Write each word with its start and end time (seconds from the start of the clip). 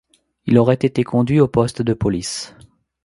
Il 0.47 0.57
aurait 0.57 0.73
été 0.81 1.03
conduit 1.03 1.39
au 1.39 1.47
poste 1.47 1.83
de 1.83 1.93
police. 1.93 2.55